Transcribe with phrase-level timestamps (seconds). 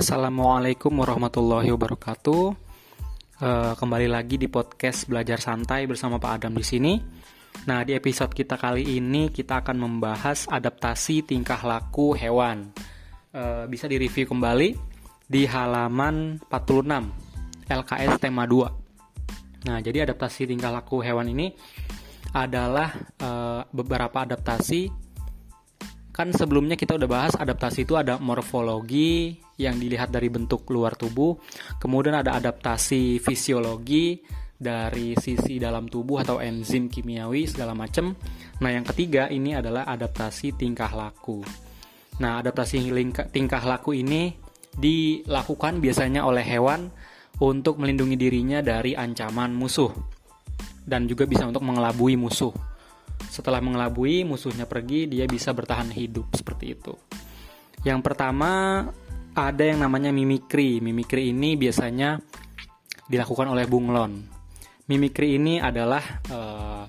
[0.00, 2.44] Assalamualaikum warahmatullahi wabarakatuh.
[3.36, 6.96] Uh, kembali lagi di podcast belajar santai bersama Pak Adam di sini.
[7.68, 12.72] Nah, di episode kita kali ini kita akan membahas adaptasi tingkah laku hewan.
[13.36, 14.72] Uh, bisa direview kembali
[15.28, 19.68] di halaman 46 LKS tema 2.
[19.68, 21.52] Nah, jadi adaptasi tingkah laku hewan ini
[22.32, 22.88] adalah
[23.20, 25.09] uh, beberapa adaptasi
[26.20, 31.40] kan sebelumnya kita udah bahas adaptasi itu ada morfologi yang dilihat dari bentuk luar tubuh,
[31.80, 34.20] kemudian ada adaptasi fisiologi
[34.52, 38.12] dari sisi dalam tubuh atau enzim kimiawi segala macam.
[38.60, 41.40] Nah, yang ketiga ini adalah adaptasi tingkah laku.
[42.20, 42.84] Nah, adaptasi
[43.32, 44.36] tingkah laku ini
[44.76, 46.92] dilakukan biasanya oleh hewan
[47.40, 49.88] untuk melindungi dirinya dari ancaman musuh
[50.84, 52.69] dan juga bisa untuk mengelabui musuh.
[53.28, 56.94] Setelah mengelabui, musuhnya pergi, dia bisa bertahan hidup seperti itu.
[57.84, 58.84] Yang pertama,
[59.36, 60.80] ada yang namanya mimikri.
[60.80, 62.20] Mimikri ini biasanya
[63.10, 64.12] dilakukan oleh bunglon.
[64.90, 66.84] Mimikri ini adalah uh,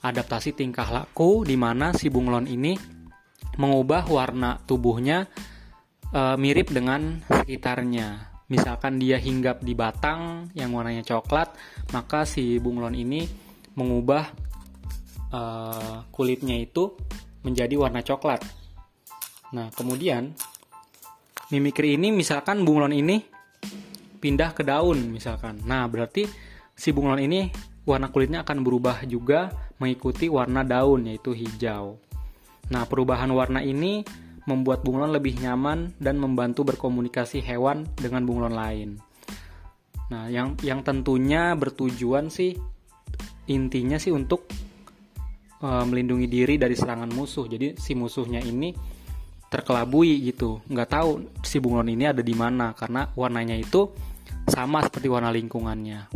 [0.00, 2.78] adaptasi tingkah laku di mana si bunglon ini
[3.58, 5.26] mengubah warna tubuhnya
[6.14, 8.30] uh, mirip dengan sekitarnya.
[8.50, 11.54] Misalkan dia hinggap di batang yang warnanya coklat,
[11.94, 13.22] maka si bunglon ini
[13.78, 14.49] mengubah
[15.32, 16.94] uh, kulitnya itu
[17.42, 18.44] menjadi warna coklat.
[19.50, 20.30] Nah, kemudian
[21.50, 23.24] mimikri ini misalkan bunglon ini
[24.20, 25.58] pindah ke daun misalkan.
[25.66, 26.28] Nah, berarti
[26.76, 27.50] si bunglon ini
[27.88, 29.50] warna kulitnya akan berubah juga
[29.80, 31.98] mengikuti warna daun yaitu hijau.
[32.70, 34.06] Nah, perubahan warna ini
[34.46, 38.90] membuat bunglon lebih nyaman dan membantu berkomunikasi hewan dengan bunglon lain.
[40.10, 42.54] Nah, yang yang tentunya bertujuan sih
[43.50, 44.46] intinya sih untuk
[45.62, 47.46] uh, melindungi diri dari serangan musuh.
[47.48, 48.72] Jadi si musuhnya ini
[49.50, 51.10] terkelabui gitu, nggak tahu
[51.42, 53.90] si bunglon ini ada di mana karena warnanya itu
[54.46, 56.06] sama seperti warna lingkungannya.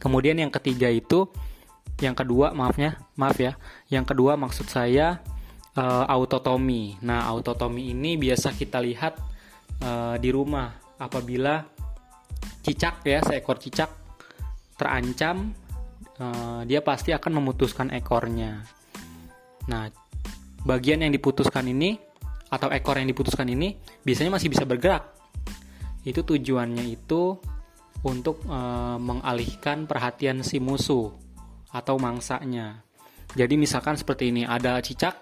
[0.00, 1.28] Kemudian yang ketiga itu,
[2.00, 3.60] yang kedua maafnya, maaf ya,
[3.92, 5.20] yang kedua maksud saya
[5.76, 6.96] uh, autotomi.
[7.04, 9.20] Nah autotomi ini biasa kita lihat
[9.84, 11.60] uh, di rumah apabila
[12.64, 13.92] cicak ya seekor cicak
[14.80, 15.52] terancam
[16.20, 18.62] uh, dia pasti akan memutuskan ekornya.
[19.70, 19.88] Nah,
[20.64, 21.96] bagian yang diputuskan ini
[22.50, 25.14] atau ekor yang diputuskan ini biasanya masih bisa bergerak.
[26.04, 27.38] Itu tujuannya itu
[28.04, 31.08] untuk uh, mengalihkan perhatian si musuh
[31.72, 32.84] atau mangsanya.
[33.34, 35.18] Jadi misalkan seperti ini ada cicak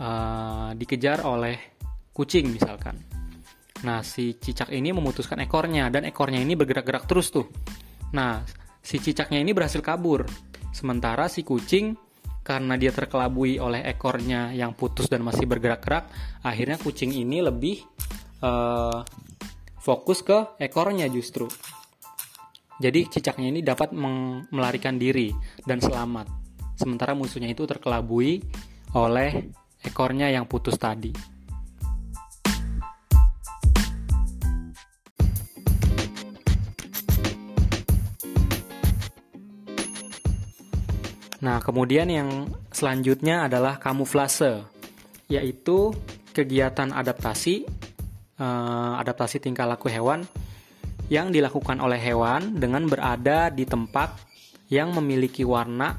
[0.00, 1.76] uh, dikejar oleh
[2.14, 2.96] kucing misalkan.
[3.84, 7.46] Nah si cicak ini memutuskan ekornya dan ekornya ini bergerak-gerak terus tuh.
[8.14, 8.40] Nah
[8.82, 10.26] si cicaknya ini berhasil kabur.
[10.72, 11.96] Sementara si kucing
[12.44, 16.08] karena dia terkelabui oleh ekornya yang putus dan masih bergerak-gerak,
[16.40, 17.84] akhirnya kucing ini lebih
[18.40, 19.04] uh,
[19.76, 21.44] fokus ke ekornya justru.
[22.78, 23.90] Jadi cicaknya ini dapat
[24.48, 25.34] melarikan diri
[25.66, 26.30] dan selamat.
[26.78, 28.38] Sementara musuhnya itu terkelabui
[28.94, 29.50] oleh
[29.82, 31.37] ekornya yang putus tadi.
[41.38, 44.66] Nah, kemudian yang selanjutnya adalah kamuflase,
[45.30, 45.94] yaitu
[46.34, 47.62] kegiatan adaptasi,
[48.38, 50.26] eh, adaptasi tingkah laku hewan
[51.08, 54.18] yang dilakukan oleh hewan dengan berada di tempat
[54.68, 55.96] yang memiliki warna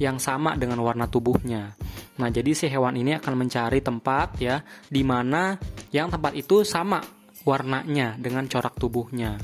[0.00, 1.74] yang sama dengan warna tubuhnya.
[2.16, 5.58] Nah, jadi si hewan ini akan mencari tempat ya di mana
[5.90, 7.02] yang tempat itu sama
[7.42, 9.36] warnanya dengan corak tubuhnya.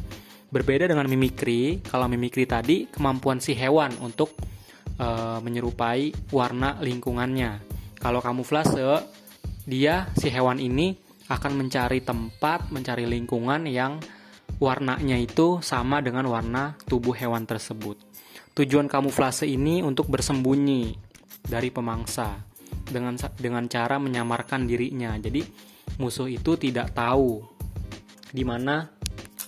[0.48, 4.32] Berbeda dengan mimikri, kalau mimikri tadi kemampuan si hewan untuk
[4.98, 5.08] e,
[5.40, 7.62] menyerupai warna lingkungannya.
[7.98, 9.06] Kalau kamuflase,
[9.64, 10.98] dia si hewan ini
[11.30, 14.02] akan mencari tempat, mencari lingkungan yang
[14.58, 18.00] warnanya itu sama dengan warna tubuh hewan tersebut.
[18.58, 20.98] Tujuan kamuflase ini untuk bersembunyi
[21.46, 22.42] dari pemangsa
[22.88, 25.14] dengan dengan cara menyamarkan dirinya.
[25.14, 25.46] Jadi
[26.02, 27.38] musuh itu tidak tahu
[28.28, 28.88] di mana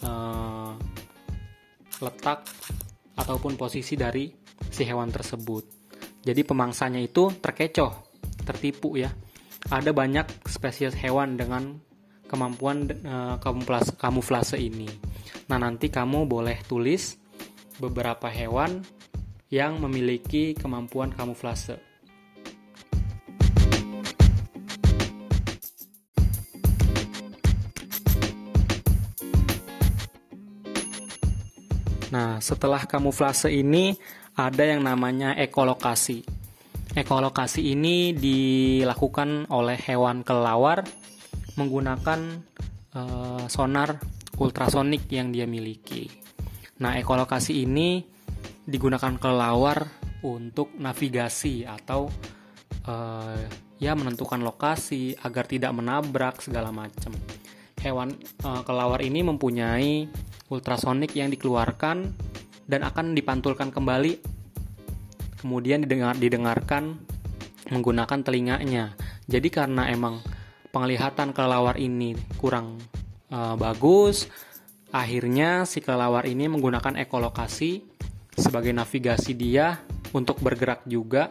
[0.07, 0.73] uh,
[2.01, 2.47] letak
[3.19, 5.65] ataupun posisi dari si hewan tersebut.
[6.21, 7.97] Jadi pemangsanya itu terkecoh,
[8.45, 9.09] tertipu ya.
[9.73, 11.81] Ada banyak spesies hewan dengan
[12.29, 14.89] kemampuan uh, kamuflase, kamuflase ini.
[15.49, 17.17] Nah, nanti kamu boleh tulis
[17.81, 18.85] beberapa hewan
[19.51, 21.91] yang memiliki kemampuan kamuflase.
[32.11, 33.95] Nah, setelah kamuflase ini
[34.49, 36.25] ada yang namanya ekolokasi.
[36.97, 40.83] Ekolokasi ini dilakukan oleh hewan kelelawar
[41.61, 42.41] menggunakan
[42.97, 44.01] uh, sonar
[44.41, 46.09] ultrasonik yang dia miliki.
[46.81, 48.01] Nah, ekolokasi ini
[48.65, 49.85] digunakan kelelawar
[50.25, 52.09] untuk navigasi atau
[52.89, 53.41] uh,
[53.77, 57.13] ya menentukan lokasi agar tidak menabrak segala macam.
[57.81, 60.09] Hewan uh, kelelawar ini mempunyai
[60.51, 62.30] ultrasonik yang dikeluarkan
[62.71, 64.23] dan akan dipantulkan kembali
[65.43, 67.03] kemudian didengar, didengarkan
[67.75, 68.95] menggunakan telinganya.
[69.27, 70.23] Jadi karena emang
[70.71, 72.79] penglihatan kelelawar ini kurang
[73.35, 74.31] uh, bagus,
[74.95, 77.83] akhirnya si kelelawar ini menggunakan ekolokasi
[78.39, 79.83] sebagai navigasi dia
[80.15, 81.27] untuk bergerak juga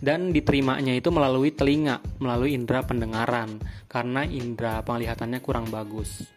[0.00, 6.33] dan diterimanya itu melalui telinga, melalui indera pendengaran karena indera penglihatannya kurang bagus.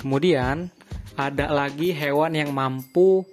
[0.00, 0.72] Kemudian,
[1.20, 3.28] ada lagi hewan yang mampu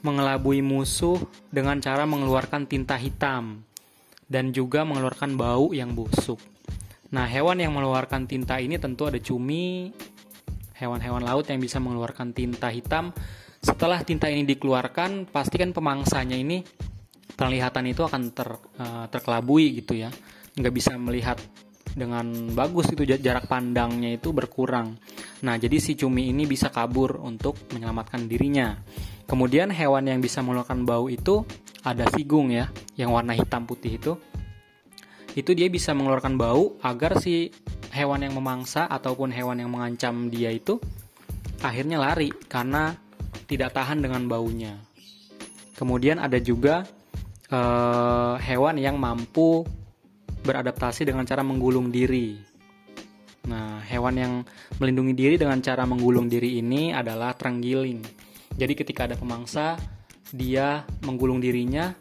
[0.00, 1.20] mengelabui musuh
[1.52, 3.60] dengan cara mengeluarkan tinta hitam
[4.24, 6.40] dan juga mengeluarkan bau yang busuk.
[7.12, 9.92] Nah, hewan yang mengeluarkan tinta ini tentu ada cumi,
[10.74, 13.14] hewan-hewan laut yang bisa mengeluarkan tinta hitam.
[13.62, 16.64] Setelah tinta ini dikeluarkan, pastikan pemangsanya ini
[17.36, 18.48] penglihatan itu akan ter,
[18.80, 20.10] uh, terkelabui gitu ya.
[20.56, 21.38] Nggak bisa melihat
[21.96, 24.98] dengan bagus itu jarak pandangnya itu berkurang.
[25.44, 28.80] Nah, jadi si cumi ini bisa kabur untuk menyelamatkan dirinya.
[29.26, 31.44] Kemudian hewan yang bisa mengeluarkan bau itu
[31.84, 34.12] ada sigung ya, yang warna hitam putih itu.
[35.36, 37.52] Itu dia bisa mengeluarkan bau agar si
[37.92, 40.80] hewan yang memangsa ataupun hewan yang mengancam dia itu
[41.60, 42.96] akhirnya lari karena
[43.44, 44.76] tidak tahan dengan baunya.
[45.76, 46.88] Kemudian ada juga
[47.52, 49.64] uh, hewan yang mampu
[50.40, 52.55] beradaptasi dengan cara menggulung diri.
[53.46, 54.34] Nah, hewan yang
[54.82, 58.02] melindungi diri dengan cara menggulung diri ini adalah terenggiling.
[58.56, 59.78] Jadi ketika ada pemangsa,
[60.34, 61.94] dia menggulung dirinya,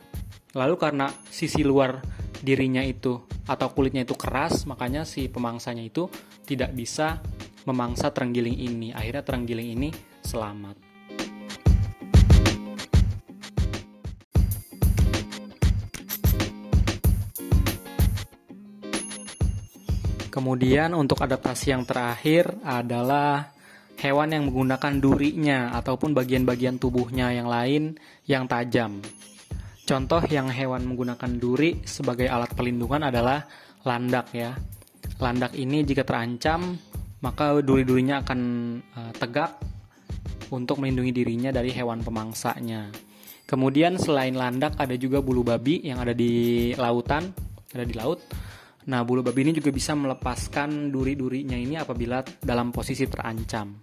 [0.57, 2.01] lalu karena sisi luar
[2.41, 6.09] dirinya itu atau kulitnya itu keras, makanya si pemangsanya itu
[6.45, 7.21] tidak bisa
[7.69, 8.89] memangsa terenggiling ini.
[8.93, 9.89] Akhirnya terenggiling ini
[10.25, 10.84] selamat.
[20.35, 23.55] Kemudian untuk adaptasi yang terakhir adalah
[23.95, 27.95] hewan yang menggunakan durinya ataupun bagian-bagian tubuhnya yang lain
[28.27, 28.99] yang tajam.
[29.87, 33.47] Contoh yang hewan menggunakan duri sebagai alat pelindungan adalah
[33.87, 34.51] landak ya.
[35.23, 36.75] Landak ini jika terancam
[37.23, 38.39] maka duri-durinya akan
[38.91, 39.55] uh, tegak
[40.51, 42.91] untuk melindungi dirinya dari hewan pemangsanya.
[43.47, 47.31] Kemudian selain landak ada juga bulu babi yang ada di lautan,
[47.71, 48.19] ada di laut
[48.85, 53.73] Nah, bulu babi ini juga bisa melepaskan duri-durinya ini apabila dalam posisi terancam.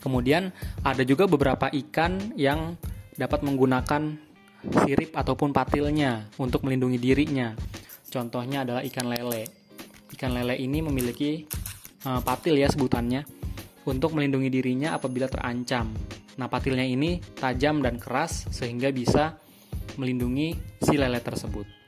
[0.00, 0.52] Kemudian
[0.84, 2.76] ada juga beberapa ikan yang
[3.16, 4.16] dapat menggunakan
[4.84, 7.56] sirip ataupun patilnya untuk melindungi dirinya.
[8.12, 9.48] Contohnya adalah ikan lele.
[10.12, 11.48] Ikan lele ini memiliki
[12.04, 13.24] uh, patil ya sebutannya
[13.88, 15.96] untuk melindungi dirinya apabila terancam.
[16.36, 19.40] Nah, patilnya ini tajam dan keras sehingga bisa
[19.96, 21.79] melindungi si lele tersebut.